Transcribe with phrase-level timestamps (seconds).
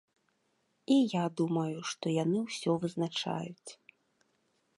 [0.95, 3.71] І я думаю, што яны ўсё вызначаюць.